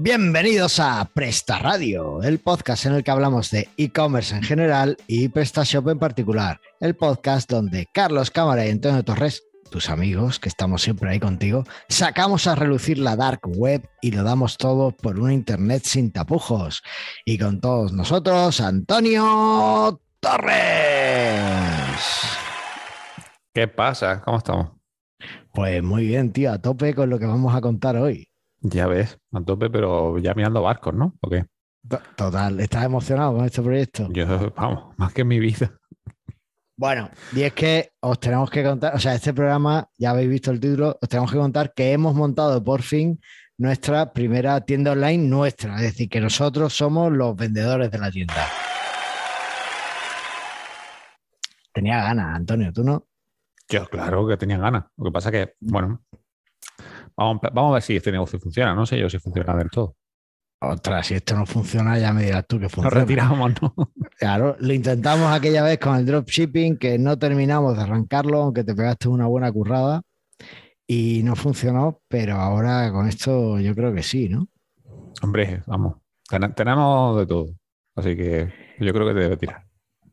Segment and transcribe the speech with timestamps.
[0.00, 5.26] Bienvenidos a Presta Radio, el podcast en el que hablamos de e-commerce en general y
[5.26, 6.60] PrestaShop en particular.
[6.78, 9.42] El podcast donde Carlos Cámara y Antonio Torres,
[9.72, 14.22] tus amigos que estamos siempre ahí contigo, sacamos a relucir la dark web y lo
[14.22, 16.80] damos todo por una internet sin tapujos.
[17.24, 20.54] Y con todos nosotros, Antonio Torres.
[23.52, 24.20] ¿Qué pasa?
[24.20, 24.70] ¿Cómo estamos?
[25.52, 28.28] Pues muy bien, tío, a tope con lo que vamos a contar hoy.
[28.70, 31.14] Ya ves, a tope, pero ya mirando barcos, ¿no?
[31.20, 31.46] ¿O qué?
[31.88, 34.08] To- Total, ¿estás emocionado con este proyecto?
[34.12, 35.70] Yo, vamos, más que en mi vida.
[36.76, 40.50] Bueno, y es que os tenemos que contar, o sea, este programa, ya habéis visto
[40.50, 43.20] el título, os tenemos que contar que hemos montado por fin
[43.56, 48.46] nuestra primera tienda online nuestra, es decir, que nosotros somos los vendedores de la tienda.
[51.72, 53.06] Tenía ganas, Antonio, ¿tú no?
[53.68, 54.84] Yo, claro que tenía ganas.
[54.96, 56.02] Lo que pasa que, bueno,
[57.18, 58.74] vamos, a- vamos a ver si este negocio funciona.
[58.74, 59.94] No sé yo si funciona del todo.
[60.60, 63.00] Ostras, si esto no funciona, ya me dirás tú que Nos funciona.
[63.00, 63.74] retiramos, ¿no?
[64.18, 68.74] Claro, lo intentamos aquella vez con el dropshipping, que no terminamos de arrancarlo, aunque te
[68.74, 70.02] pegaste una buena currada
[70.86, 74.48] y no funcionó, pero ahora con esto yo creo que sí, ¿no?
[75.22, 75.96] Hombre, vamos.
[76.28, 77.46] ten- tenemos de todo.
[77.94, 79.64] Así que yo creo que te debe tirar.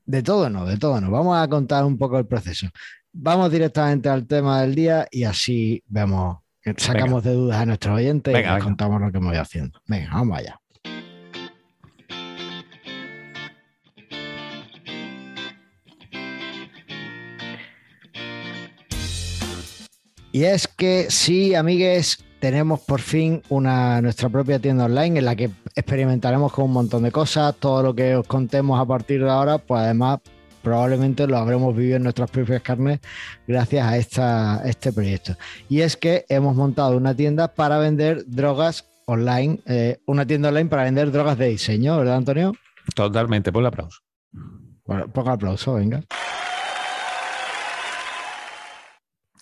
[0.05, 1.09] De todo no, de todo no.
[1.09, 2.67] Vamos a contar un poco el proceso.
[3.11, 6.37] Vamos directamente al tema del día y así vemos,
[6.77, 9.79] sacamos de dudas a nuestros oyentes y les contamos lo que hemos ido haciendo.
[9.87, 10.59] Venga, vamos allá.
[20.31, 25.33] Y es que sí, amigues, tenemos por fin una, nuestra propia tienda online en la
[25.33, 27.55] que experimentaremos con un montón de cosas.
[27.57, 30.19] Todo lo que os contemos a partir de ahora, pues además
[30.65, 32.99] probablemente lo habremos vivido en nuestras propias carnes
[33.47, 35.35] gracias a esta, este proyecto.
[35.69, 40.67] Y es que hemos montado una tienda para vender drogas online, eh, una tienda online
[40.67, 42.53] para vender drogas de diseño, ¿verdad, Antonio?
[42.95, 43.99] Totalmente, por el aplauso.
[44.85, 46.03] Bueno, ponga aplauso, venga.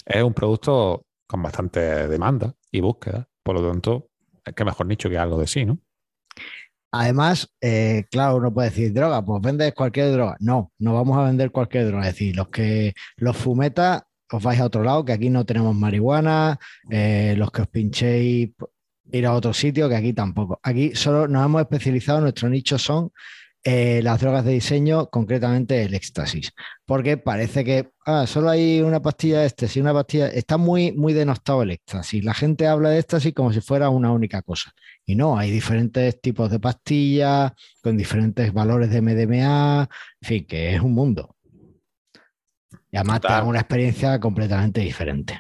[0.06, 3.30] Es un producto con bastante demanda y búsqueda.
[3.44, 4.10] Por lo tanto,
[4.54, 5.80] qué mejor nicho que algo de sí, ¿no?
[6.96, 10.38] Además, eh, claro, uno puede decir droga, pues vendes cualquier droga.
[10.40, 12.08] No, no vamos a vender cualquier droga.
[12.08, 15.76] Es decir, los que los fumetas os vais a otro lado, que aquí no tenemos
[15.76, 16.60] marihuana,
[16.92, 18.50] eh, los que os pinchéis,
[19.12, 20.60] ir a otro sitio, que aquí tampoco.
[20.62, 23.12] Aquí solo nos hemos especializado, nuestro nicho son
[23.66, 26.52] eh, las drogas de diseño, concretamente el éxtasis.
[26.86, 30.28] Porque parece que ah, solo hay una pastilla de éxtasis, una pastilla.
[30.28, 32.26] Está muy, muy denostado el éxtasis.
[32.26, 34.74] La gente habla de éxtasis como si fuera una única cosa.
[35.06, 39.88] Y no, hay diferentes tipos de pastillas con diferentes valores de MDMA,
[40.22, 41.36] en fin, que es un mundo.
[42.92, 43.42] Y además te Total.
[43.42, 45.40] da una experiencia completamente diferente.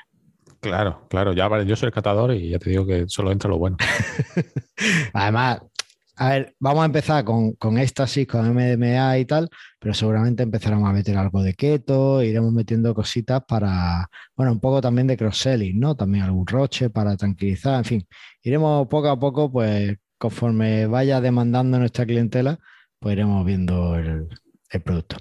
[0.63, 1.33] Claro, claro.
[1.33, 3.75] Ya, vale, yo soy el catador y ya te digo que solo entra lo bueno.
[5.13, 5.59] Además,
[6.15, 10.87] a ver, vamos a empezar con, con éxtasis, con MDMA y tal, pero seguramente empezaremos
[10.87, 15.79] a meter algo de keto, iremos metiendo cositas para, bueno, un poco también de cross-selling,
[15.79, 15.95] ¿no?
[15.95, 18.07] También algún roche para tranquilizar, en fin,
[18.43, 22.59] iremos poco a poco, pues conforme vaya demandando nuestra clientela,
[22.99, 24.27] pues iremos viendo el,
[24.83, 25.17] producto.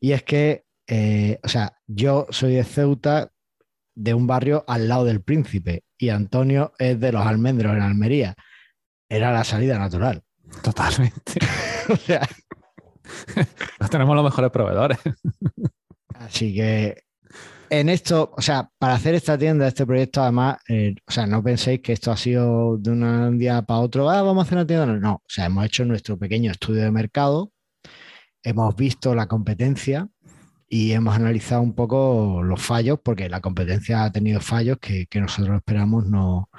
[0.00, 3.30] Y es que, eh, o sea, yo soy de Ceuta,
[3.94, 8.34] de un barrio al lado del Príncipe, y Antonio es de los Almendros en Almería.
[9.08, 10.22] Era la salida natural.
[10.62, 11.32] Totalmente.
[11.88, 12.28] O sea,
[13.80, 14.98] No tenemos los mejores proveedores.
[16.14, 17.06] así que
[17.70, 21.42] en esto, o sea, para hacer esta tienda, este proyecto, además, eh, o sea, no
[21.42, 24.66] penséis que esto ha sido de un día para otro, ah, vamos a hacer una
[24.66, 24.86] tienda.
[24.86, 27.52] No, no, o sea, hemos hecho nuestro pequeño estudio de mercado,
[28.42, 30.08] hemos visto la competencia
[30.68, 35.20] y hemos analizado un poco los fallos, porque la competencia ha tenido fallos que, que
[35.20, 36.50] nosotros esperamos no,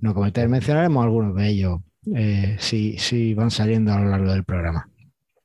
[0.00, 0.48] no cometer.
[0.48, 1.80] Mencionaremos algunos de ellos
[2.14, 4.88] eh, si, si van saliendo a lo largo del programa.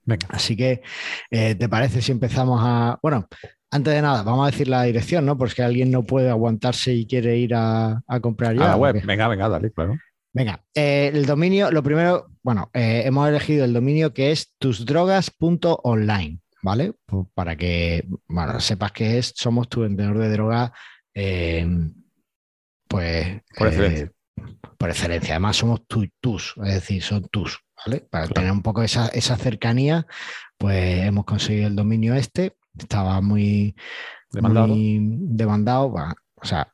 [0.06, 0.28] Venga.
[0.30, 0.82] Así que,
[1.30, 2.98] eh, ¿te parece si empezamos a...
[3.04, 3.28] Bueno,
[3.70, 5.38] antes de nada, vamos a decir la dirección, ¿no?
[5.38, 8.64] Porque alguien no puede aguantarse y quiere ir a, a comprar ya.
[8.64, 9.02] a la ¿o web.
[9.06, 9.98] Venga, venga, dale, claro.
[10.34, 16.40] Venga, eh, el dominio, lo primero, bueno, eh, hemos elegido el dominio que es tusdrogas.online,
[16.62, 16.94] ¿vale?
[17.06, 20.72] Pues para que, bueno, sepas que es, somos tu vendedor de droga,
[21.14, 21.68] eh,
[22.88, 23.42] pues...
[23.58, 24.12] Por excelencia.
[24.78, 25.36] Por excelencia.
[25.36, 28.02] Además, somos tu- tus, es decir, son tus, ¿vale?
[28.10, 28.34] Para Claro.
[28.34, 30.06] tener un poco esa, esa cercanía,
[30.58, 32.56] pues hemos conseguido el dominio este.
[32.78, 33.76] Estaba muy
[34.32, 34.68] Demandado.
[34.68, 35.92] muy demandado.
[35.92, 36.74] va, O sea,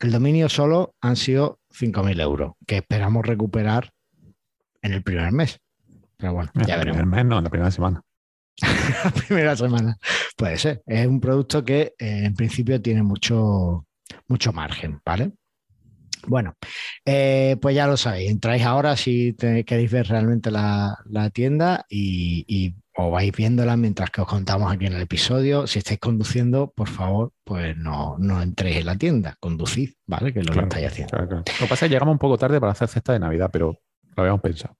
[0.00, 3.92] el dominio solo han sido 5.000 euros, que esperamos recuperar
[4.82, 5.60] en el primer mes.
[6.16, 6.98] Pero bueno, En ya el veremos.
[7.02, 8.02] primer mes, no, en la primera semana.
[9.04, 9.96] La primera semana.
[10.36, 10.82] Puede ser.
[10.86, 13.86] Es un producto que eh, en principio tiene mucho,
[14.28, 15.32] mucho margen, ¿vale?
[16.26, 16.54] Bueno,
[17.04, 18.30] eh, pues ya lo sabéis.
[18.30, 23.76] Entráis ahora si te- queréis ver realmente la, la tienda y, y os vais viéndola
[23.76, 25.66] mientras que os contamos aquí en el episodio.
[25.66, 30.32] Si estáis conduciendo, por favor, pues no, no entréis en la tienda, conducid, ¿vale?
[30.32, 31.10] Que es lo Claro, que estáis haciendo.
[31.10, 31.44] Claro, claro.
[31.46, 33.78] Lo que pasa es que llegamos un poco tarde para hacer cesta de Navidad, pero
[34.16, 34.76] lo habíamos pensado.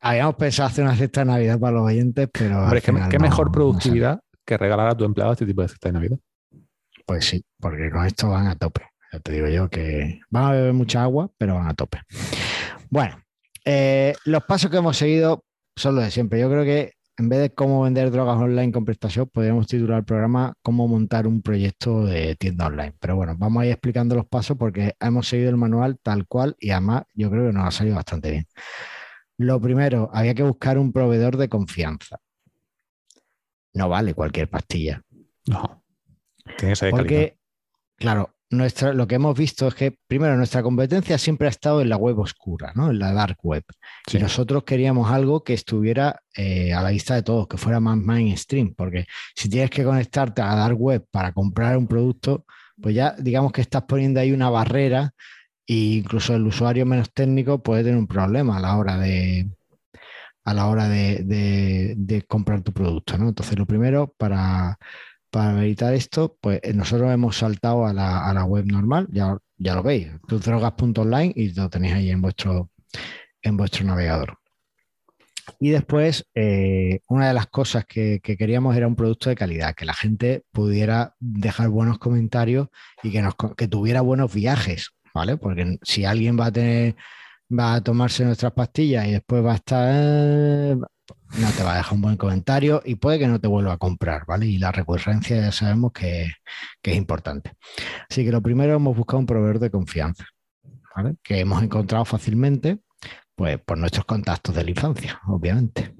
[0.00, 2.62] Habíamos pensado hacer una cesta de Navidad para los oyentes, pero.
[2.64, 5.68] Hombre, ¿qué, qué no- mejor no productividad que regalar a tu empleado este tipo de
[5.68, 6.18] cesta de Navidad?
[7.06, 8.82] Pues sí, porque con esto van a tope.
[9.12, 12.00] Ya te digo yo que van a beber mucha agua, pero van a tope.
[12.88, 13.22] Bueno,
[13.64, 15.44] eh, los pasos que hemos seguido
[15.76, 16.40] son los de siempre.
[16.40, 20.04] Yo creo que en vez de cómo vender drogas online con PrestaShop, podríamos titular el
[20.04, 22.94] programa Cómo montar un proyecto de tienda online.
[22.98, 26.56] Pero bueno, vamos a ir explicando los pasos porque hemos seguido el manual tal cual
[26.58, 28.46] y además yo creo que nos ha salido bastante bien.
[29.36, 32.18] Lo primero, había que buscar un proveedor de confianza.
[33.74, 35.02] No vale cualquier pastilla.
[35.46, 35.84] No.
[36.58, 36.98] Tiene que ser de calidad.
[36.98, 37.38] Porque,
[37.96, 41.88] claro, nuestra, lo que hemos visto es que, primero, nuestra competencia siempre ha estado en
[41.88, 42.90] la web oscura, ¿no?
[42.90, 43.64] En la dark web.
[44.06, 44.18] Sí.
[44.18, 47.96] Y nosotros queríamos algo que estuviera eh, a la vista de todos, que fuera más
[47.96, 52.44] mainstream, porque si tienes que conectarte a la dark web para comprar un producto,
[52.80, 55.12] pues ya digamos que estás poniendo ahí una barrera
[55.66, 59.48] e incluso el usuario menos técnico puede tener un problema a la hora de
[60.44, 63.28] a la hora de, de- de comprar tu producto, ¿no?
[63.28, 64.76] Entonces, lo primero, para,
[65.32, 69.38] para evitar esto, pues eh, nosotros hemos saltado a la, a la web normal, ya,
[69.56, 72.70] ya lo veis, tusdrogas.online y lo tenéis ahí en vuestro,
[73.40, 74.38] en vuestro navegador.
[75.58, 79.74] Y después, eh, una de las cosas que, que queríamos era un producto de calidad,
[79.74, 82.68] que la gente pudiera dejar buenos comentarios
[83.02, 85.38] y que, nos, que tuviera buenos viajes, ¿vale?
[85.38, 86.94] Porque si alguien va a tener,
[87.50, 90.76] va a tomarse nuestras pastillas y después va a estar, eh,
[91.38, 93.78] no te va a dejar un buen comentario y puede que no te vuelva a
[93.78, 94.46] comprar, ¿vale?
[94.46, 96.30] Y la recurrencia ya sabemos que,
[96.82, 97.52] que es importante.
[98.08, 100.26] Así que lo primero hemos buscado un proveedor de confianza,
[100.94, 101.16] ¿vale?
[101.22, 102.80] Que hemos encontrado fácilmente,
[103.34, 105.94] pues por nuestros contactos de la infancia, obviamente.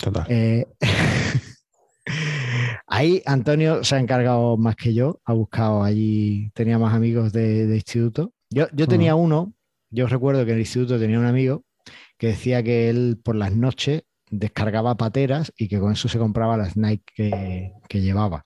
[0.00, 0.26] Total.
[0.28, 0.66] Eh,
[2.86, 7.66] ahí Antonio se ha encargado más que yo, ha buscado allí, tenía más amigos de,
[7.66, 8.32] de instituto.
[8.50, 9.52] Yo, yo tenía uno,
[9.90, 11.64] yo recuerdo que en el instituto tenía un amigo
[12.18, 16.56] que decía que él por las noches descargaba pateras y que con eso se compraba
[16.56, 18.44] las Nike que, que llevaba.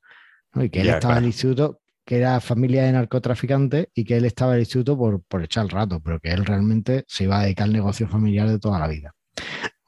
[0.55, 0.65] ¿no?
[0.65, 1.25] Y que él Ya, estaba en claro.
[1.25, 5.23] el instituto, que era familia de narcotraficantes y que él estaba en el instituto por,
[5.23, 8.49] por echar el rato, pero que él realmente se iba a dedicar al negocio familiar
[8.49, 9.15] de toda la vida.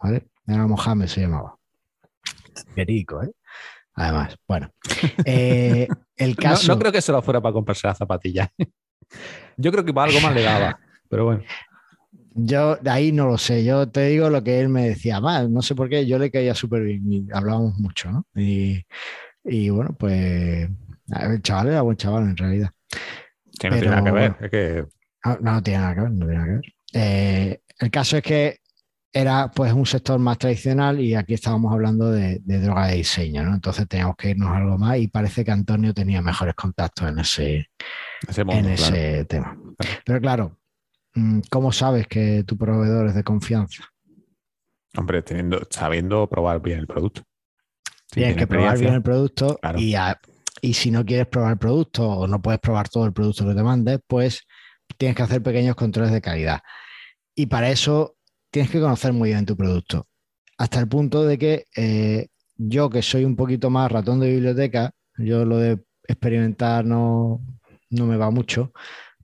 [0.02, 0.26] ¿Vale?
[0.46, 1.56] Era Mohamed, se llamaba.
[2.74, 3.32] Perico, ¿eh?
[3.94, 4.70] Además, bueno.
[5.24, 6.72] Eh, el No, caso.
[6.72, 8.50] no creo que solo fuera para comprarse la zapatilla.
[9.56, 10.78] Yo creo que para algo más le daba.
[11.08, 11.42] Pero bueno,
[12.36, 15.48] Yo de ahí no lo sé, yo te digo lo que él me decía, más,
[15.48, 18.26] no sé por qué, yo le caía súper bien y hablábamos mucho, ¿no?
[18.34, 18.84] Y,
[19.44, 20.68] y bueno, pues
[21.20, 22.70] el chaval era buen chaval en realidad.
[23.58, 24.36] que no Pero, tiene nada que ver.
[24.40, 24.86] Es que
[25.24, 26.74] No, no tiene nada que ver, no tiene nada que ver.
[26.94, 28.58] Eh, el caso es que
[29.12, 33.44] era pues un sector más tradicional y aquí estábamos hablando de, de droga de diseño,
[33.44, 33.54] ¿no?
[33.54, 37.18] Entonces teníamos que irnos a algo más y parece que Antonio tenía mejores contactos en
[37.20, 37.70] ese,
[38.28, 38.96] ese mundo, en claro.
[38.96, 39.56] ese tema.
[40.04, 40.58] Pero claro,
[41.50, 43.84] ¿cómo sabes que tu proveedor es de confianza?
[44.96, 47.22] Hombre, teniendo, sabiendo probar bien el producto.
[47.86, 49.78] Si Tienes tiene que probar bien el producto Claro.
[49.80, 50.20] y, a-
[50.60, 53.54] y si no quieres probar el producto o no puedes probar todo el producto que
[53.54, 54.42] te mandes, pues
[54.96, 56.60] tienes que hacer pequeños controles de calidad.
[57.34, 58.16] Y para eso
[58.50, 60.06] tienes que conocer muy bien tu producto.
[60.58, 64.92] Hasta el punto de que eh, yo, que soy un poquito más ratón de biblioteca,
[65.18, 67.40] yo lo de experimentar no,
[67.90, 68.72] no me va mucho,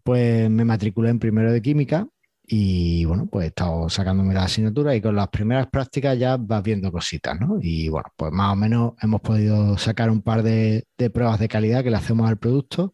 [0.02, 2.06] pues me matriculé en primero de química
[2.46, 6.62] y bueno, pues he estado sacándome la asignatura y con las primeras prácticas ya vas
[6.62, 7.58] viendo cositas, ¿no?
[7.60, 11.48] Y bueno, pues más o menos hemos podido sacar un par de, de pruebas de
[11.48, 12.92] calidad que le hacemos al producto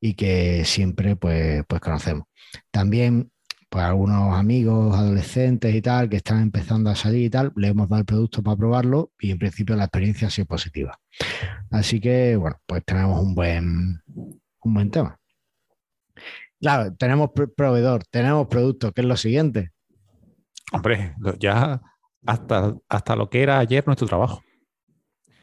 [0.00, 2.24] y que siempre pues, pues conocemos.
[2.70, 3.30] También
[3.68, 7.88] pues algunos amigos, adolescentes y tal, que están empezando a salir y tal, le hemos
[7.88, 10.98] dado el producto para probarlo y en principio la experiencia ha sido positiva.
[11.70, 15.18] Así que, bueno, pues tenemos un buen, un buen tema.
[16.60, 19.70] Claro, tenemos pro- proveedor, tenemos producto, que es lo siguiente.
[20.72, 21.80] Hombre, lo- ya
[22.26, 24.42] hasta, hasta lo que era ayer nuestro trabajo.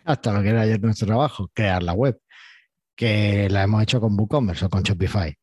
[0.03, 2.19] Hasta lo que era ayer nuestro trabajo, crear la web,
[2.95, 5.35] que la hemos hecho con WooCommerce o con Shopify.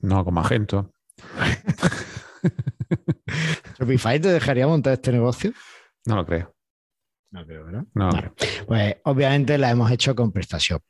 [0.00, 0.92] No, con Magento.
[3.78, 5.52] ¿Shopify te dejaría montar este negocio?
[6.06, 6.54] No lo creo.
[7.30, 7.84] No creo, ¿verdad?
[7.94, 8.10] No.
[8.10, 8.32] Vale.
[8.66, 10.82] Pues obviamente la hemos hecho con PrestaShop,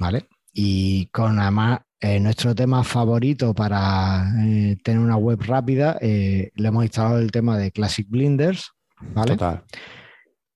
[0.00, 0.26] ¿vale?
[0.58, 6.68] Y con además eh, nuestro tema favorito para eh, tener una web rápida, eh, le
[6.68, 8.70] hemos instalado el tema de Classic Blinders,
[9.12, 9.32] ¿vale?
[9.32, 9.64] Total.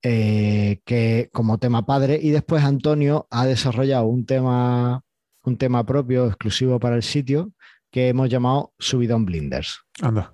[0.01, 5.03] Que como tema padre y después Antonio ha desarrollado un tema,
[5.43, 7.51] un tema propio exclusivo para el sitio
[7.91, 9.81] que hemos llamado Subidón Blinders.
[10.01, 10.33] Anda.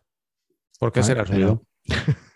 [0.79, 1.63] ¿Por qué Vale, será pero- ruido?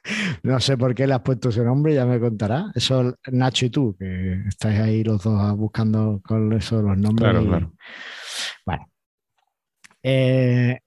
[0.43, 2.71] No sé por qué le has puesto ese nombre, ya me contará.
[2.73, 7.29] Eso Nacho y tú, que estáis ahí los dos buscando con eso los nombres.
[7.29, 7.73] Claro, y- claro.
[8.65, 8.91] Bueno.
[10.03, 10.79] Eh,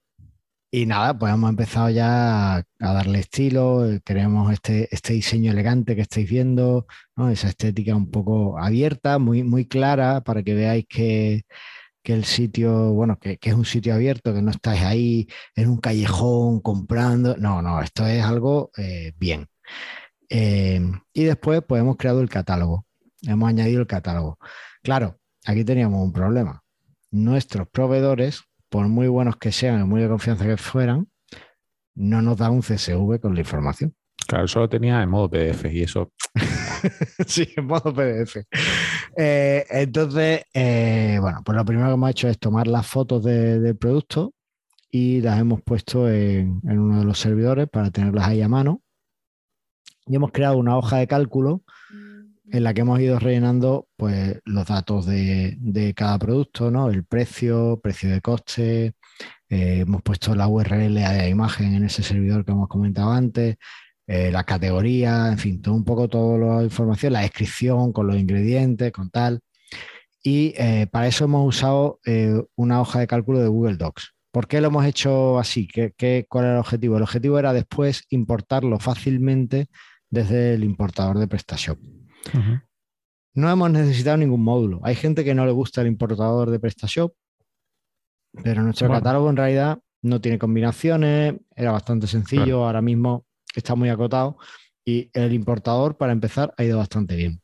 [0.71, 3.85] y nada, pues hemos empezado ya a, darle estilo.
[4.03, 7.29] Queremos este, este diseño elegante que estáis viendo, ¿no?
[7.29, 11.45] Esa estética un poco abierta, muy, muy clara, para que veáis que,
[12.05, 15.69] que el sitio, bueno, que, que es un sitio abierto, que no estáis ahí en
[15.69, 17.35] un callejón comprando.
[17.37, 19.47] No, no, esto es algo eh, bien.
[20.29, 20.79] Eh,
[21.13, 22.85] y después, pues hemos creado el catálogo.
[23.23, 24.37] Hemos añadido el catálogo.
[24.83, 26.63] Claro, aquí teníamos un problema.
[27.09, 31.09] Nuestros proveedores, por muy buenos que sean y muy de confianza que fueran,
[31.95, 33.95] no nos dan un CSV con la información.
[34.27, 36.11] Claro, solo tenía en modo PDF y eso.
[37.25, 38.37] sí, en modo PDF.
[39.17, 43.59] Eh, entonces, eh, bueno, pues lo primero que hemos hecho es tomar las fotos de-
[43.59, 44.33] del producto
[44.91, 48.81] y las hemos puesto en, uno de los servidores para tenerlas ahí a mano.
[50.07, 51.63] Y hemos creado una hoja de cálculo
[52.51, 56.89] en la que hemos ido rellenando pues, los datos de, cada producto, ¿no?
[56.89, 58.85] El precio, precio de coste,
[59.49, 63.57] eh, hemos puesto la URL de la imagen en ese servidor que hemos comentado antes,
[64.07, 68.15] eh, la categoría, en fin, todo un poco toda la información, la descripción con los
[68.17, 69.39] ingredientes, con tal.
[70.23, 74.13] Y eh, para eso hemos usado eh, una hoja de cálculo de Google Docs.
[74.31, 75.67] ¿Por qué lo hemos hecho así?
[75.67, 76.97] ¿Qué, qué, cuál era el objetivo?
[76.97, 79.67] El objetivo era después importarlo fácilmente
[80.09, 81.79] desde el importador de PrestaShop.
[83.33, 84.79] No hemos necesitado ningún módulo.
[84.83, 87.13] Hay gente que no le gusta el importador de PrestaShop,
[88.43, 89.01] pero nuestro Bueno.
[89.01, 92.65] catálogo en realidad no tiene combinaciones, era bastante sencillo, Claro.
[92.65, 93.25] ahora mismo
[93.59, 94.37] está muy acotado
[94.83, 97.41] y el importador, para empezar, ha ido bastante bien.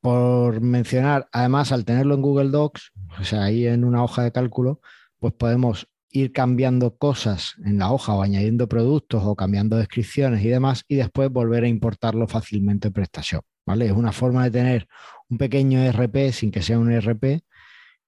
[0.00, 4.30] Por mencionar, además, al tenerlo en Google Docs, o sea, ahí en una hoja de
[4.30, 4.80] cálculo,
[5.18, 10.48] pues podemos ir cambiando cosas en la hoja o añadiendo productos o cambiando descripciones y
[10.48, 13.86] demás y después volver a importarlo fácilmente en PrestaShop, ¿vale?
[13.86, 14.86] Es una forma de tener
[15.28, 17.42] un pequeño ERP sin que sea un ERP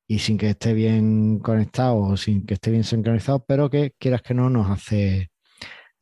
[0.07, 4.23] y sin que esté bien conectado o sin que esté bien sincronizado, pero que quieras
[4.23, 5.31] que no nos hace,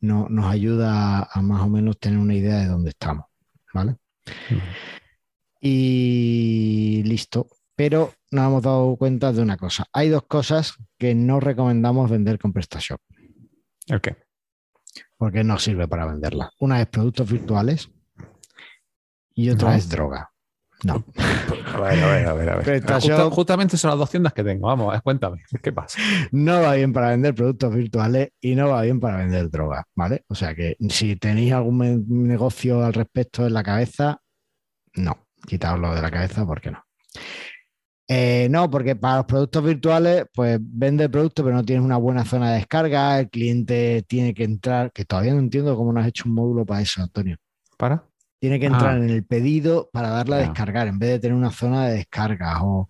[0.01, 3.27] no, nos ayuda a más o menos tener una idea de dónde estamos,
[3.73, 3.97] ¿vale?
[5.61, 7.49] Y listo.
[7.75, 9.87] Pero nos hemos dado cuenta de una cosa.
[9.93, 13.01] Hay dos cosas que no recomendamos vender con PrestaShop,
[13.87, 14.17] ¿El qué?
[15.17, 16.53] porque no sirve para venderla.
[16.59, 17.91] Una es productos virtuales
[19.35, 20.31] y otra es droga.
[20.85, 21.05] No.
[21.75, 22.49] A ver, a ver, a ver.
[22.51, 22.65] A ver.
[22.83, 24.67] Justa- justamente son las dos tiendas que tengo.
[24.69, 25.43] Vamos, eh, cuéntame.
[25.63, 25.99] ¿Qué pasa?
[26.33, 30.25] no va bien para vender productos virtuales y no va bien para vender droga, ¿vale?
[30.29, 34.21] O sea que si tenéis algún negocio al respecto en la cabeza,
[34.95, 36.83] no, quitaoslo de la cabeza porque no.
[38.09, 41.97] Eh, no, porque para los productos virtuales, pues vende el producto, pero no tienes una
[41.97, 46.01] buena zona de descarga, el cliente tiene que entrar, que todavía no entiendo cómo no
[46.01, 47.37] has hecho un módulo para eso, Antonio.
[47.77, 48.05] ¿Para?
[48.39, 48.97] Tiene que entrar Ah.
[48.99, 52.63] en el pedido para darle a descargar, en vez de tener una zona de descarga
[52.63, 52.87] o,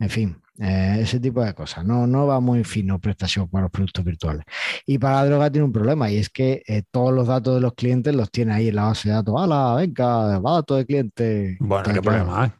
[0.00, 1.84] en fin, eh, ese tipo de cosas.
[1.84, 4.44] No, no va muy fino PrestaShop para los productos virtuales.
[4.86, 7.60] Y para la droga tiene un problema y es que eh, todos los datos de
[7.60, 9.34] los clientes los tiene ahí en la base de datos.
[9.38, 11.56] ¡Hala, venga, datos de cliente!
[11.60, 12.52] Bueno, Entonces, ¿qué problema hay?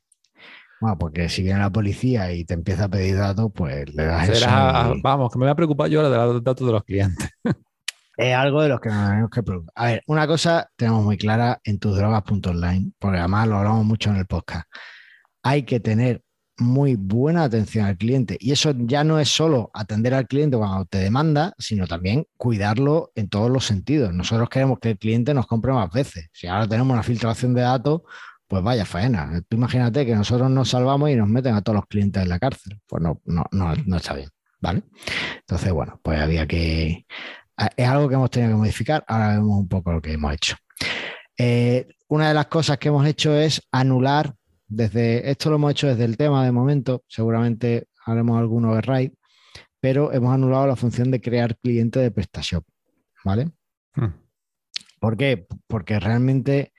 [0.81, 4.29] bueno, porque si viene la policía y te empieza a pedir datos, pues le das
[4.29, 4.49] eso.
[4.95, 7.29] Y- Vamos, que me voy a preocupar yo ahora de los datos de los clientes.
[8.19, 9.73] Es algo de los que nos tenemos que preocupar.
[9.77, 14.17] A ver, una cosa tenemos muy clara en tusdrogas.online, porque además lo hablamos mucho en
[14.17, 14.67] el podcast.
[15.45, 16.25] Hay que tener
[16.59, 18.37] muy buena atención al cliente.
[18.41, 23.13] Y eso ya no es solo atender al cliente cuando te demanda, sino también cuidarlo
[23.15, 24.13] en todos los sentidos.
[24.13, 26.29] Nosotros queremos que el cliente nos compre más veces.
[26.33, 28.01] Si ahora tenemos una filtración de datos,
[28.49, 29.41] pues vaya faena.
[29.49, 32.41] Tú imagínate que nosotros nos salvamos y nos meten a todos los clientes en la
[32.41, 32.81] cárcel.
[32.89, 34.29] Pues no, no, no, no está bien.
[34.61, 34.83] ¿Vale?
[35.39, 37.07] Entonces, bueno, pues había que,
[37.77, 39.05] es algo que hemos tenido que modificar.
[39.07, 40.57] Ahora vemos un poco lo que hemos hecho.
[41.37, 44.35] Eh, una de las cosas que hemos hecho es anular
[44.67, 49.15] desde, esto lo hemos hecho desde el tema de momento, seguramente haremos algún override,
[49.81, 52.65] pero hemos anulado la función de crear cliente de PrestaShop,
[53.25, 53.51] ¿vale?
[53.95, 54.13] Hmm.
[55.01, 55.47] ¿Por qué?
[55.67, 56.73] Porque realmente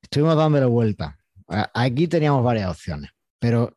[0.00, 1.18] estuvimos dándole vuelta.
[1.48, 3.76] Aquí teníamos varias opciones, pero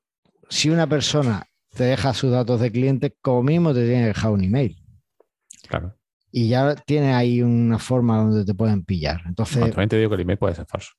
[0.49, 4.31] si una persona te deja sus datos de cliente, como mínimo te tiene que dejar
[4.31, 4.77] un email
[5.67, 5.96] Claro.
[6.31, 9.21] Y ya tiene ahí una forma donde te pueden pillar.
[9.25, 10.91] Entonces, también te digo que el email puede ser falso.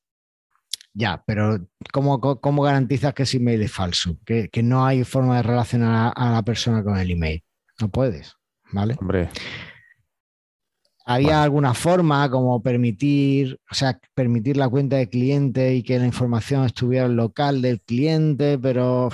[0.93, 1.59] ya, pero
[1.93, 4.17] ¿cómo, cómo- garantizas que ese email es falso?
[4.25, 7.43] Que, que no hay forma de relacionar a, a la persona con el email.
[7.79, 8.35] No puedes,
[8.73, 8.95] ¿vale?
[8.99, 9.29] Hombre,
[11.05, 11.41] Había Bueno.
[11.41, 16.65] alguna forma como permitir, o sea, permitir la cuenta de cliente y que la información
[16.65, 19.09] estuviera en local del cliente, pero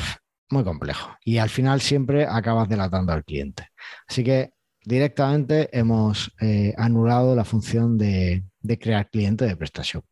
[0.50, 1.16] muy complejo.
[1.24, 3.70] Y al final siempre acabas delatando al cliente.
[4.08, 4.52] Así que
[4.86, 8.44] directamente hemos eh, anulado la función de,
[8.80, 10.04] crear cliente de prestación.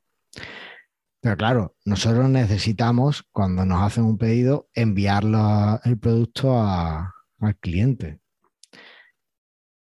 [1.22, 5.24] Pero claro, nosotros necesitamos, cuando nos hacen un pedido, enviar
[5.86, 8.20] el producto al cliente.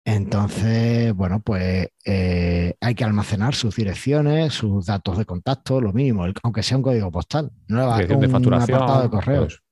[0.06, 6.26] Entonces, bueno, pues eh, hay que almacenar sus direcciones, sus datos de contacto, lo mínimo,
[6.44, 7.52] aunque sea un código postal.
[7.68, 9.64] No le va a un de facturación, apartado de correos.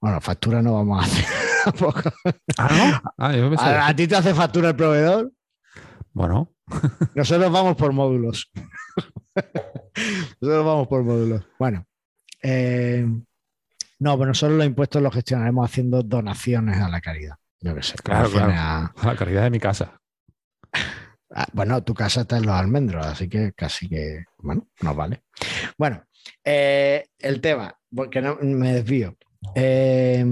[0.00, 2.02] Bueno, factura no vamos a hacer tampoco.
[2.58, 3.12] ¿Ah, no?
[3.58, 5.32] Ah, ¿A, ti te hace factura el proveedor?
[6.12, 6.52] Bueno.
[7.14, 8.50] Nosotros vamos por módulos.
[9.34, 11.46] nosotros vamos por módulos.
[11.58, 11.86] Bueno.
[12.42, 13.06] Eh,
[13.98, 17.36] no, pero nosotros los impuestos los gestionaremos haciendo donaciones a la caridad.
[17.60, 17.94] Yo qué sé.
[18.02, 18.52] Claro, claro.
[18.54, 18.92] A...
[19.04, 20.00] la caridad de mi casa.
[21.32, 25.22] Ah, bueno, tu casa está en los almendros, así que casi que, bueno, no vale.
[25.78, 26.02] Bueno,
[26.44, 29.16] eh, el tema, porque no me desvío.
[29.54, 30.24] Eh,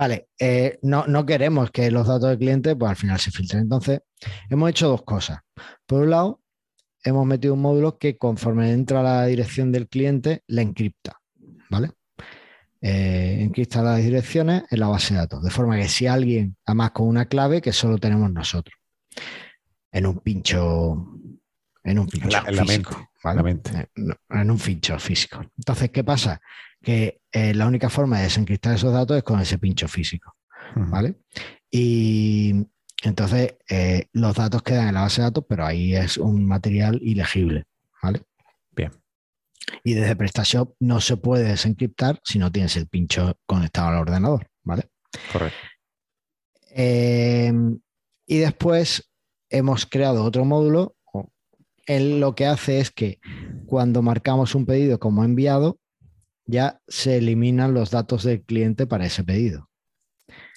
[0.00, 3.62] vale, eh, no, no, queremos que los datos del cliente pues al final se filtren.
[3.62, 4.00] Entonces,
[4.48, 5.40] hemos hecho dos cosas.
[5.86, 6.40] Por un lado,
[7.04, 11.20] hemos metido un módulo que conforme entra la dirección del cliente, le encripta.
[11.68, 11.90] ¿Vale?
[12.80, 15.42] Eh, encripta las direcciones en la base de datos.
[15.42, 18.74] De forma que si alguien, además con una clave que solo tenemos nosotros,
[19.92, 20.96] en un pincho,
[21.84, 23.10] en un pincho físico,
[24.30, 25.42] en un pincho físico.
[25.58, 26.40] Entonces, ¿qué pasa?
[26.82, 30.34] Que eh, la única forma de desencriptar esos datos es con ese pincho físico.
[30.76, 31.16] ¿Vale?
[31.70, 32.66] Y
[33.02, 37.00] entonces eh, los datos quedan en la base de datos, pero ahí es un material
[37.02, 37.64] ilegible.
[38.02, 38.22] ¿Vale?
[38.70, 38.92] Bien.
[39.82, 44.46] Y desde PrestaShop no se puede desencriptar si no tienes el pincho conectado al ordenador.
[44.62, 44.90] ¿Vale?
[45.32, 45.58] Correcto.
[46.72, 47.52] Eh,
[48.26, 49.10] y después
[49.48, 50.96] hemos creado otro módulo.
[51.86, 53.18] Él lo que hace es que
[53.66, 55.79] cuando marcamos un pedido como enviado,
[56.50, 59.68] ya se eliminan los datos del cliente para ese pedido.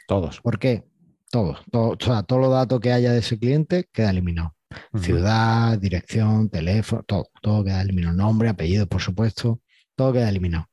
[0.07, 0.41] Todos.
[0.41, 0.83] ¿Por qué?
[1.31, 1.59] Todos.
[1.71, 4.55] Todo, o sea, todo los datos que haya de ese cliente queda eliminado.
[4.99, 8.15] Ciudad, dirección, teléfono, todo, todo queda eliminado.
[8.15, 9.61] Nombre, apellido, por supuesto,
[9.95, 10.67] todo queda eliminado.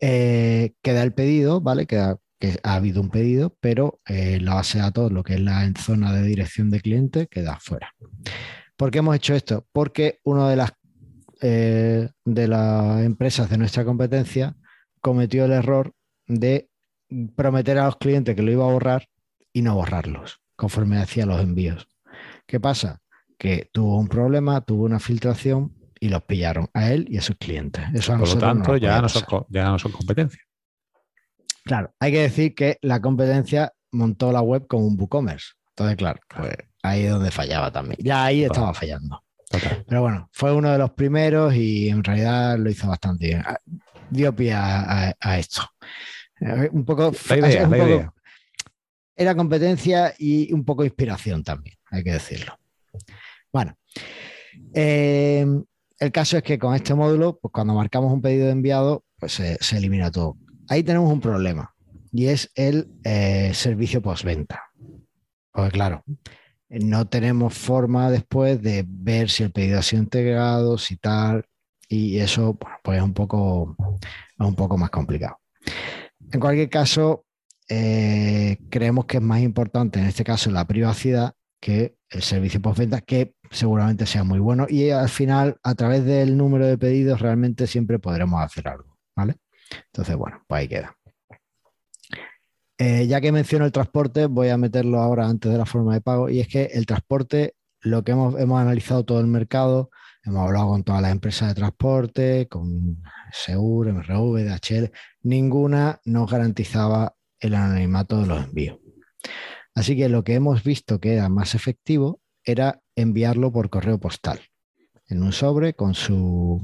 [0.00, 1.86] Eh, queda el pedido, ¿vale?
[1.86, 5.40] Queda que ha habido un pedido, pero eh, la base de datos, lo que es
[5.40, 7.94] la zona de dirección de cliente, queda fuera.
[8.76, 9.66] ¿Por qué hemos hecho esto?
[9.72, 10.72] Porque una de las
[11.40, 14.56] eh, de las empresas de nuestra competencia
[15.00, 15.94] cometió el error
[16.26, 16.68] de
[17.36, 19.08] prometer a los clientes que lo iba a borrar
[19.52, 21.88] y no borrarlos conforme hacía los envíos.
[22.46, 23.00] ¿Qué pasa?
[23.38, 27.36] Que tuvo un problema, tuvo una filtración y los pillaron a él y a sus
[27.36, 27.84] clientes.
[27.94, 30.40] Eso Por lo tanto, ya, no son, ya no son competencia.
[31.64, 35.52] Claro, hay que decir que la competencia montó la web como un WooCommerce.
[35.70, 37.98] Entonces, claro, pues ahí es donde fallaba también.
[38.02, 39.22] Ya ahí estaba fallando.
[39.86, 43.42] Pero bueno, fue uno de los primeros y en realidad lo hizo bastante bien.
[43.44, 43.58] Ah,
[44.10, 45.62] dio pie a, esto.
[46.72, 47.12] Un poco.
[49.16, 52.58] Era competencia y un poco inspiración también, hay que decirlo.
[53.52, 53.76] Bueno,
[54.74, 55.44] eh,
[55.98, 59.32] el caso es que con este módulo, pues cuando marcamos un pedido de enviado, pues
[59.32, 60.36] se, elimina todo.
[60.68, 61.74] Ahí tenemos un problema
[62.12, 64.62] y es el eh, servicio postventa.
[65.50, 66.04] Porque claro,
[66.68, 71.44] no tenemos forma después de ver si el pedido ha sido integrado, si tal,
[71.88, 73.76] y eso pues es un poco,
[74.38, 75.40] un poco más complicado.
[76.30, 77.24] En cualquier caso,
[77.68, 83.00] eh, creemos que es más importante en este caso la privacidad que el servicio postventa,
[83.00, 87.66] que seguramente sea muy bueno y al final, a través del número de pedidos, realmente
[87.66, 89.36] siempre podremos hacer algo, ¿vale?
[89.86, 90.97] Entonces, bueno, pues ahí queda.
[92.80, 96.00] Eh, ya que menciono el transporte, voy a meterlo ahora antes de la forma de
[96.00, 96.30] pago.
[96.30, 99.90] Y es que el transporte, lo que hemos, hemos analizado todo el mercado,
[100.22, 107.16] hemos hablado con todas las empresas de transporte, con Seur, MRV, DHL, ninguna nos garantizaba
[107.40, 108.78] el anonimato de los envíos.
[109.74, 114.40] Así que lo que hemos visto que era más efectivo era enviarlo por correo postal,
[115.08, 116.62] en un sobre con su,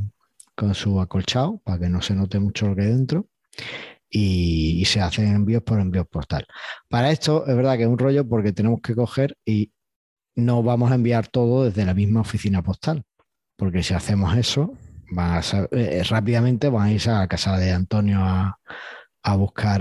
[0.55, 3.29] con su acolchado, para que no se note mucho lo que hay dentro
[4.17, 6.47] y, se hacen envíos por envíos postal.
[6.89, 9.73] Para esto es verdad que es un rollo porque tenemos que coger y
[10.37, 13.03] no vamos a enviar todo desde la misma oficina postal,
[13.57, 14.73] porque si hacemos eso,
[15.73, 18.59] eh, rápidamente van a irse a casa de Antonio a,
[19.37, 19.81] buscar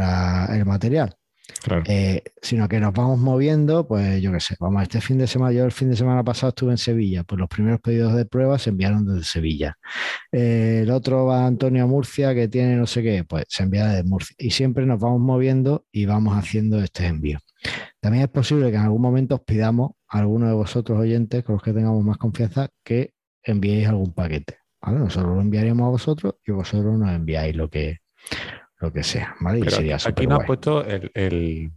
[0.51, 1.15] el material.
[1.85, 5.51] Eh, sino que nos vamos moviendo, pues yo qué sé, vamos, este fin de semana,
[5.51, 8.61] yo el fin de semana pasado estuve en Sevilla, pues los primeros pedidos de pruebas
[8.61, 9.77] se enviaron desde Sevilla.
[10.31, 14.03] Eh, el otro va Antonio Murcia, que tiene no sé qué, pues se envía desde
[14.03, 14.35] Murcia.
[14.39, 17.39] Y siempre nos vamos moviendo y vamos haciendo este envío.
[17.99, 21.55] También es posible que en algún momento os pidamos a alguno de vosotros oyentes, con
[21.55, 24.57] los que tengamos más confianza, que enviéis algún paquete.
[24.81, 27.99] Nosotros lo enviaremos a vosotros y vosotros nos enviáis lo que,
[28.83, 29.59] lo que sea, ¿vale?
[29.65, 31.71] Y sería aquí no has puesto el, el-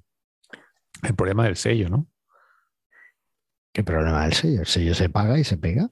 [1.02, 2.08] el problema del sello, ¿no?
[3.72, 4.60] ¿Qué problema del sello?
[4.60, 5.88] El sello se paga y se pega.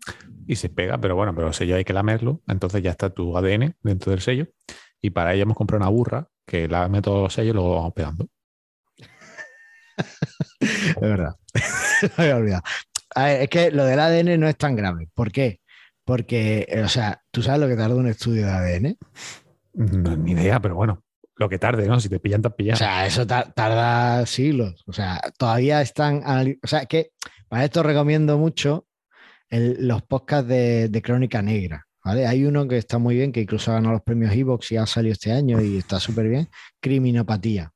[0.46, 3.36] Y se pega, pero bueno, pero el sello hay que lamerlo, entonces ya está tu
[3.38, 4.48] ADN dentro del sello.
[5.00, 7.92] Y para ello hemos comprado una burra que lame todos los sellos y luego vamos
[7.94, 8.28] pegando.
[10.60, 11.36] Es verdad.
[12.18, 12.62] Me había olvidado.
[13.14, 15.08] A ver, es que lo del ADN no es tan grave.
[15.14, 15.60] ¿Por qué?
[16.04, 18.98] Porque, o sea, ¿tú sabes lo que tarda un estudio de ADN?
[19.74, 21.03] No, ni idea, pero bueno,
[21.36, 21.98] lo que tarde, ¿no?
[22.00, 24.84] Si te pillan, te has O sea, eso ta- tarda siglos.
[24.86, 26.22] O sea, todavía están.
[26.62, 27.10] O sea, que
[27.48, 28.86] para esto recomiendo mucho
[29.48, 31.86] el- los podcasts de, de Crónica Negra.
[32.04, 32.26] ¿vale?
[32.26, 34.86] Hay uno que está muy bien, que incluso ha ganado los premios Evox y ha
[34.86, 36.48] salido este año y está súper bien.
[36.80, 37.72] Criminopatía.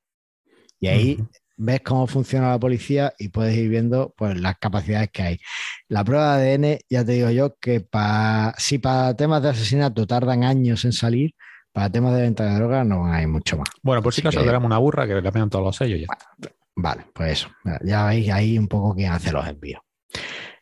[0.81, 1.19] Y ahí
[1.57, 5.41] ves cómo funciona la policía y puedes ir viendo pues, las capacidades que hay.
[5.89, 10.07] La prueba de ADN, ya te digo yo, que pa- si para temas de asesinato
[10.07, 11.33] tardan años en salir,
[11.79, 13.69] para temas de venta de droga no hay mucho más.
[13.85, 16.09] Bueno, por si acaso tenemos una burra que le pegan todos los sellos y ya
[16.11, 16.53] está.
[16.75, 17.51] Vale, pues eso.
[17.85, 19.81] Ya veis ahí un poco quién hace los envíos.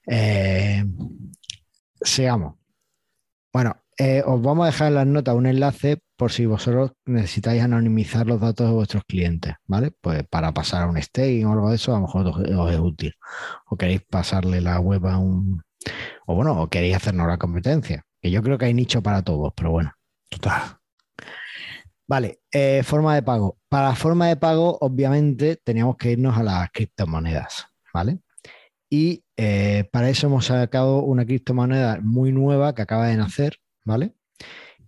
[0.06, 0.84] Eh,
[2.02, 2.56] sigamos.
[3.50, 7.62] Bueno, eh, os vamos a dejar en las notas un enlace por si vosotros necesitáis
[7.62, 9.92] anonimizar los datos de vuestros clientes, ¿vale?
[9.98, 12.72] pues para pasar a un staging o algo de eso, a lo mejor os, os
[12.72, 13.14] es útil.
[13.70, 15.62] O queréis pasarle la web a un...
[16.26, 18.04] O bueno, o queréis hacernos la competencia.
[18.20, 19.92] Que yo creo que hay nicho para todos, pero bueno.
[20.28, 20.75] Total.
[22.08, 23.58] Vale, eh, forma de pago.
[23.68, 28.20] Para forma de pago, obviamente, teníamos que irnos a las criptomonedas, ¿vale?
[28.88, 34.14] Y eh, para eso hemos sacado una criptomoneda muy nueva que acaba de nacer, ¿vale?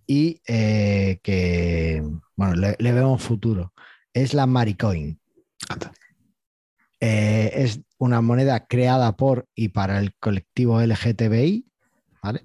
[0.07, 2.01] Y eh, que,
[2.37, 3.73] bueno, le, le vemos futuro.
[4.13, 5.19] Es la Maricoin.
[7.01, 11.65] Es una moneda creada por y para el colectivo LGTBI,
[12.23, 12.43] ¿vale?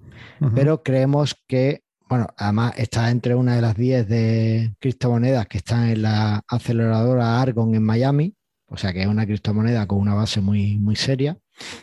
[0.54, 1.83] Pero creemos que,
[2.14, 7.42] bueno, además está entre una de las 10 de criptomonedas que están en la aceleradora
[7.42, 11.36] Argon en Miami, o sea que es una criptomoneda con una base muy, muy seria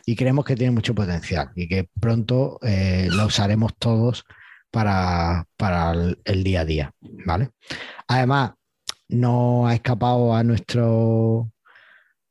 [0.05, 4.23] y creemos que tiene mucho potencial y que pronto eh, la usaremos todos
[4.71, 5.91] para, para
[6.23, 6.93] el, día a día,
[7.25, 7.49] ¿vale?
[8.07, 8.51] Además,
[9.09, 11.51] no ha escapado a nuestro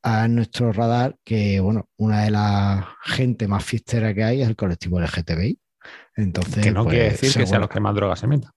[0.01, 4.55] a nuestro radar que, bueno, una de las gente más fiestera que hay es el
[4.55, 5.60] colectivo LGTBI.
[6.21, 8.51] Entonces, que no pues, quiere decir que sean los que más drogas se metan.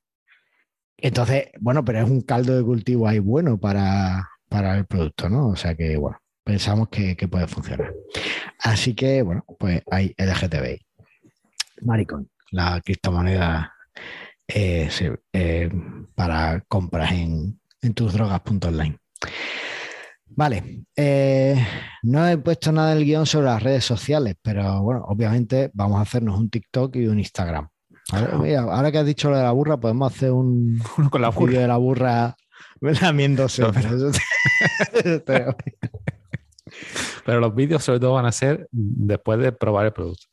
[0.97, 5.49] Entonces, bueno, pero es un caldo de cultivo ahí bueno para, para el producto, ¿no?
[5.49, 7.93] O sea que, bueno, pensamos que, que puede funcionar.
[8.61, 10.87] Así que, bueno, pues hay LGTBI.
[11.83, 13.75] Maricón, la criptomoneda
[14.47, 15.71] eh, sí, eh,
[16.15, 18.99] para compras en, en tusdrogas.online.
[20.37, 21.65] Vale, eh,
[22.03, 25.99] no he puesto nada en el guion sobre las redes sociales, pero bueno, obviamente vamos
[25.99, 27.69] a hacernos un TikTok y un Instagram.
[28.13, 31.47] ahora que has dicho lo de la burra, podemos hacer un, Uno con la burra.
[31.47, 32.37] vídeo de la burra
[32.81, 33.63] lamiéndose.
[33.63, 35.45] No, pero eso te- eso te-
[37.27, 40.25] Pero los vídeos sobre todo van a ser después de probar el producto.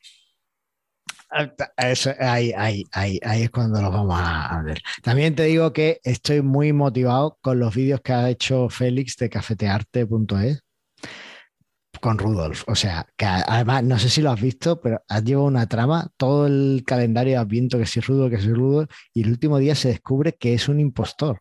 [1.78, 4.82] Eso, ahí, ahí, ahí, ahí es cuando los vamos a, ver.
[5.02, 9.30] También te digo que estoy muy motivado con los vídeos que ha hecho Félix de
[9.30, 10.63] cafetearte.es
[12.02, 12.63] con Rudolf.
[12.67, 16.10] O sea, que además, no sé si lo has visto, pero has llevado una trama,
[16.17, 19.76] todo el calendario de Adviento que si Rudolf, que si Rudolf, y el último día
[19.76, 21.39] se descubre que es un impostor.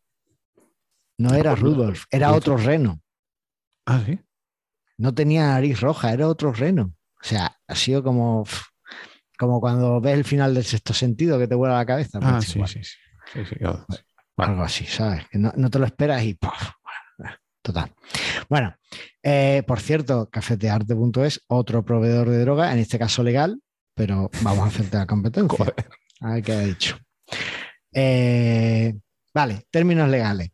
[1.18, 3.00] No era Rudolf, era otro reno.
[3.86, 4.20] Ah, sí.
[4.98, 6.94] No tenía nariz roja, era otro reno.
[7.22, 8.44] O sea, ha sido como,
[9.40, 12.18] como cuando ves el final del sexto sentido que te vuela la cabeza.
[12.20, 12.98] Ah, pues sí, igual, sí, sí.
[13.32, 13.64] Sí.
[14.36, 15.26] Algo así, ¿sabes?
[15.30, 16.52] Que no, no te lo esperas y ¡puf!
[17.62, 17.90] Total.
[18.50, 18.76] Bueno,
[19.22, 23.62] eh, por cierto, cafetearte.es, otro proveedor de droga, en este caso legal,
[23.94, 25.56] pero vamos a hacerte la competencia.
[25.64, 25.88] Joder.
[26.20, 26.98] A ver qué ha dicho.
[27.94, 28.94] Eh,
[29.32, 30.50] vale, términos legales.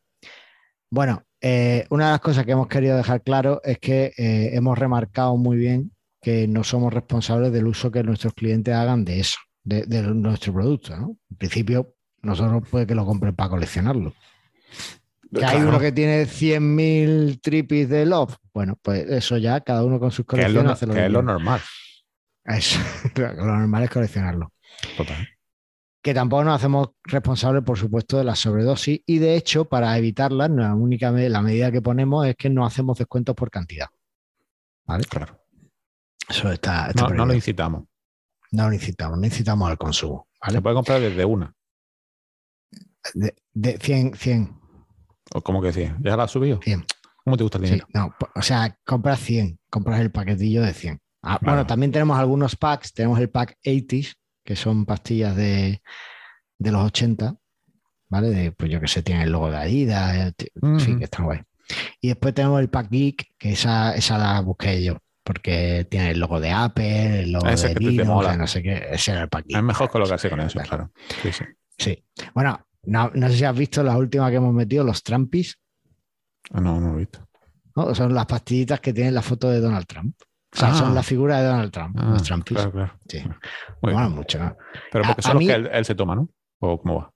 [0.91, 5.37] Bueno, eh, una de las cosas que hemos querido dejar claro es que hemos remarcado
[5.37, 9.85] muy bien que no somos responsables del uso que nuestros clientes hagan de eso, de,
[9.87, 10.97] de nuestro producto.
[10.97, 11.17] ¿no?
[11.31, 14.13] En principio, nosotros puede que lo compren para coleccionarlo.
[15.33, 18.37] Que hay uno que tiene 100.000 tripis de Love.
[18.55, 21.07] Bueno, pues eso ya, cada uno con sus que es lo, colecciones hace lo que
[21.07, 21.61] es lo normal.
[22.45, 22.79] Eso,
[23.17, 24.53] lo normal es coleccionarlo.
[24.97, 25.29] Total.
[26.03, 30.51] que tampoco nos hacemos responsables, por supuesto, de la sobredosis y de hecho, para evitarlas,
[30.51, 33.89] la única la medida que ponemos es que no hacemos descuentos por cantidad.
[34.85, 35.05] ¿Vale?
[35.05, 35.46] Claro.
[36.29, 37.85] Eso está, está No, no lo incitamos.
[38.53, 40.29] No lo incitamos, no incitamos al consumo.
[40.33, 40.63] Se ¿vale?
[40.63, 41.53] puede comprar desde una.
[43.15, 44.61] De, de 100, 100,
[45.35, 45.91] ¿O cómo que sí?
[46.01, 46.61] ¿Ya la has subido?
[46.63, 46.85] 100.
[47.25, 47.89] ¿Cómo te gusta el Sí, dinero?
[47.93, 51.01] no, po- o sea, compras 100, compras el paquetillo de 100.
[51.23, 51.39] Ah, Vale.
[51.43, 54.13] Bueno, también tenemos algunos packs, tenemos el pack 80,
[54.45, 55.83] que son pastillas de,
[56.59, 57.37] de los 80,
[58.09, 58.29] ¿vale?
[58.31, 60.99] De, pues yo que sé, tiene el logo de Adidas, eh, en fin, Ujú.
[60.99, 61.41] que está guay.
[62.01, 66.21] Y después tenemos el Pack Geek, que esa, esa la busqué yo, porque tiene el
[66.21, 69.57] logo de Apple, el logo Ese de Linux, no sé qué, ese era el Geek.
[69.57, 70.93] Es mejor colocarse con eso, claro.
[71.21, 71.45] Sí, sí.
[71.77, 72.05] Sí.
[72.33, 75.59] Bueno, no, no sé si has visto la última que hemos metido, los Trumpis,
[76.53, 77.27] Ah, No, no lo he visto.
[77.75, 77.93] ¿no?
[77.93, 80.15] Son las pastillitas que tienen la foto de Donald Trump.
[80.55, 80.75] O sea, Ah.
[80.75, 82.57] son la figura de Donald Trump, Ah, los Trumpis.
[82.57, 82.93] claro, claro.
[83.09, 83.19] Sí.
[83.83, 84.11] Bien.
[84.13, 84.57] mucho, ¿no?
[84.93, 86.29] Pero porque a son los mí- que él, él se toma, ¿no?
[86.61, 87.11] ¿O cómo va?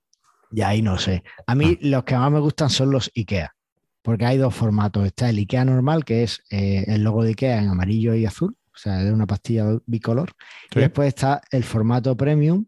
[0.50, 1.22] Y ahí no sé.
[1.46, 3.54] A mí los que más me gustan son los IKEA,
[4.02, 5.06] porque hay dos formatos.
[5.06, 8.56] Está el IKEA normal, que es eh, el logo de IKEA en amarillo y azul,
[8.66, 10.32] o sea, de una pastilla bicolor.
[10.72, 10.78] Sí.
[10.78, 12.66] Y después está el formato premium,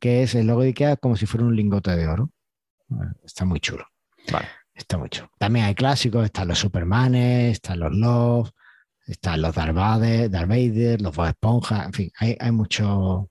[0.00, 2.30] que es el logo de IKEA como si fuera un lingote de oro.
[2.90, 3.86] Eh, Está muy chulo.
[4.30, 4.48] Vale.
[4.74, 5.30] Está muy chulo.
[5.38, 8.50] También hay clásicos, están los Supermanes, están los Love,
[9.06, 13.28] están los Darth Vader, Darth Vader, los Bob Esponja, en fin, hay, hay mucho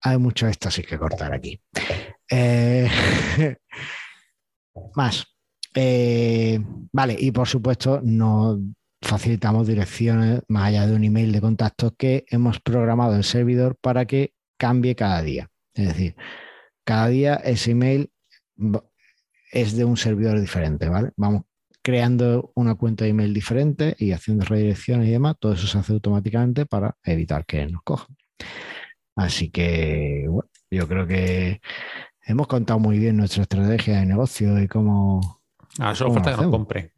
[0.00, 1.60] hay mucho éxtasis que cortar aquí.
[2.30, 2.88] Eh,
[4.94, 5.26] más.
[5.74, 6.60] Eh,
[6.92, 8.58] vale, y por supuesto nos
[9.00, 14.06] facilitamos direcciones más allá de un email de contactos que hemos programado el servidor para
[14.06, 15.50] que cambie cada día.
[15.74, 16.16] Es decir,
[16.84, 18.10] cada día ese email
[19.52, 21.10] es de un servidor diferente, ¿vale?
[21.16, 21.42] Vamos
[21.82, 25.36] creando una cuenta de email diferente y haciendo redirecciones y demás.
[25.38, 28.16] Todo eso se hace automáticamente para evitar que nos cojan.
[29.16, 31.60] Así que, bueno, yo creo que
[32.26, 35.37] hemos contado muy bien nuestra estrategia de negocio y cómo,
[35.78, 36.92] Ah, solo ¿Cómo falta que nos compre.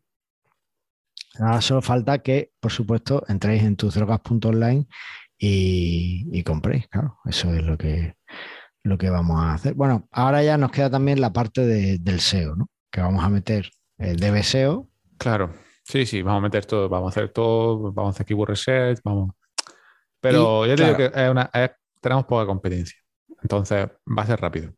[1.38, 4.86] Ahora solo falta que, por supuesto, entréis en tusdrogas.online
[5.38, 7.18] y, y compréis, claro.
[7.24, 8.14] Eso es lo que,
[8.82, 9.74] lo que vamos a hacer.
[9.74, 12.68] Bueno, ahora ya nos queda también la parte de- del SEO, ¿no?
[12.90, 14.88] Que vamos a meter el DB SEO.
[15.18, 15.54] Claro.
[15.84, 19.00] Sí, sí, vamos a meter todo, vamos a hacer todo, vamos a hacer keyword research,
[19.04, 19.30] vamos.
[20.20, 22.98] Pero Y, yo te digo que es una, es- tenemos poca competencia.
[23.42, 24.72] Entonces va a ser rápido.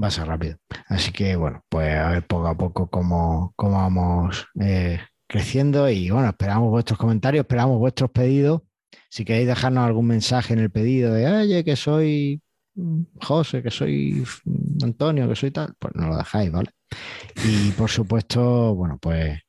[0.00, 0.58] Va a ser rápido.
[0.86, 6.10] Así que, bueno, pues a ver poco a poco cómo, cómo vamos eh, creciendo y,
[6.10, 8.62] bueno, esperamos vuestros comentarios, esperamos vuestros pedidos.
[9.10, 12.40] Si queréis dejarnos algún mensaje en el pedido de, oye, que soy
[12.74, 16.70] mm, José, que soy mm, Antonio, que soy tal, pues nos lo dejáis, ¿vale?
[17.44, 19.40] Y por supuesto, bueno, pues,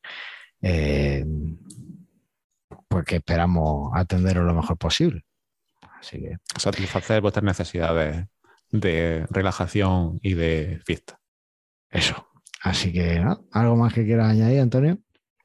[0.61, 1.25] eh,
[2.87, 5.23] pues que esperamos atenderos lo mejor posible.
[5.99, 8.25] Así que, Satisfacer vuestras necesidades
[8.71, 11.19] de relajación y de fiesta.
[11.89, 12.25] eso.
[12.61, 13.45] Así que, ¿no?
[13.53, 14.97] ¿Algo más que quieras añadir, Antonio?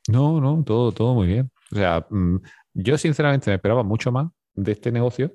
[0.09, 1.51] No, no, todo, todo muy bien.
[1.73, 2.37] O sea, mm,
[2.75, 5.33] yo sinceramente me esperaba mucho más de este negocio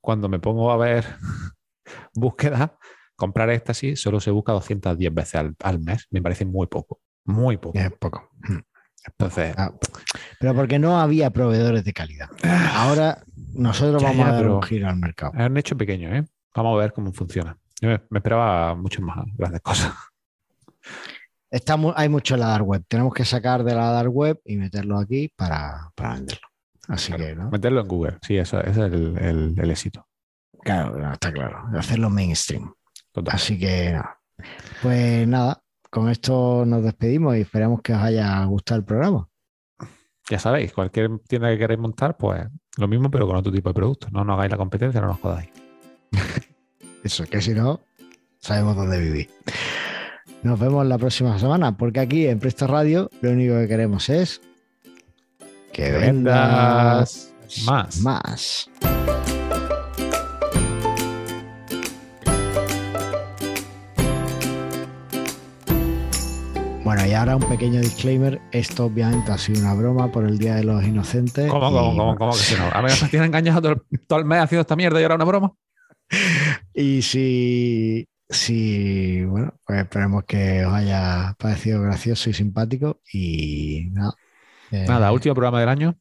[0.00, 1.04] cuando me pongo a ver
[2.14, 2.70] búsquedas.
[3.16, 6.06] Comprar éxtasis solo se busca 210 veces al, al mes.
[6.10, 7.00] Me parece muy poco.
[7.24, 7.78] Muy poco.
[7.78, 8.28] Es poco.
[8.48, 8.58] Mm.
[9.06, 9.70] Entonces, Ah,
[10.40, 12.28] pero porque no había proveedores de calidad.
[12.74, 13.22] Ahora
[13.54, 15.32] nosotros Ya, vamos ya, a dar un giro al mercado.
[15.38, 16.24] es un hecho pequeño, ¿eh?
[16.54, 17.56] Vamos a ver cómo funciona.
[17.80, 19.92] Yo me, me esperaba mucho más grandes cosas.
[21.50, 22.84] Está mu- hay mucho en la dark web.
[22.88, 26.46] Tenemos que sacar de la dark web y meterlo aquí para, para venderlo.
[26.88, 27.50] Así que, ¿no?
[27.50, 30.06] Meterlo en Google, sí, eso, ese es el, el- el éxito.
[30.62, 31.64] Claro, no, está claro.
[31.76, 32.72] Hacerlo mainstream.
[33.12, 33.34] Total.
[33.36, 34.18] Así que, nada.
[34.82, 39.28] Pues nada, con esto nos despedimos y esperamos que os haya gustado el programa.
[40.28, 42.46] Ya sabéis, cualquier tienda que queráis montar, pues
[42.78, 44.10] lo mismo, pero con otro tipo de productos.
[44.10, 45.48] No nos hagáis la competencia, no nos jodáis.
[47.04, 47.80] Eso, que si no,
[48.38, 49.30] sabemos dónde vivir.
[50.42, 54.40] Nos vemos la próxima semana, porque aquí en Presto Radio lo único que queremos es
[55.72, 58.00] que vendas vendas más.
[58.00, 58.70] más.
[66.84, 68.40] Bueno, y ahora un pequeño disclaimer.
[68.52, 71.50] Esto obviamente ha sido una broma por el Día de los Inocentes.
[71.50, 72.66] ¿Cómo, y, cómo, cómo, cómo que si no?
[72.70, 75.24] A me tienen engañado todo el, todo el mes haciendo esta mierda y ahora una
[75.24, 75.54] broma.
[76.72, 83.00] Y si, si, bueno, pues esperemos que os haya parecido gracioso y simpático.
[83.12, 84.14] Y nada.
[84.70, 85.96] eh, Nada, último programa del año.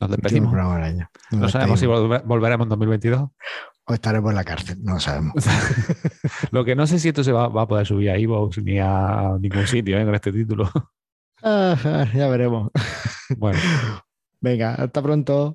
[0.00, 0.50] Nos despedimos.
[0.50, 1.10] programa del año.
[1.30, 3.28] Nos No sabemos si volve- volveremos en 2022.
[3.84, 5.34] O estaremos en la cárcel, no lo sabemos.
[6.52, 8.78] Lo que no sé si esto se va, va a poder subir a iVoox ni
[8.78, 10.04] a ningún sitio ¿eh?
[10.04, 10.70] con este título.
[11.42, 12.70] Ah, ya veremos.
[13.36, 13.58] Bueno,
[14.40, 15.50] Venga, hasta pronto.